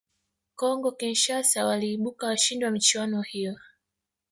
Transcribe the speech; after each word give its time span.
congo 0.55 0.91
Kinshasa 0.91 1.65
waliibuka 1.65 2.27
washindi 2.27 2.65
wa 2.65 2.71
michuano 2.71 3.21
hiyo 3.21 3.57